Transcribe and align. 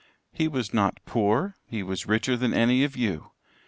"He 0.33 0.47
was 0.47 0.73
not 0.73 0.99
poor. 1.05 1.57
He 1.67 1.83
was 1.83 2.07
richer 2.07 2.35
than 2.35 2.55
any 2.55 2.83
of 2.83 2.97
you. 2.97 3.33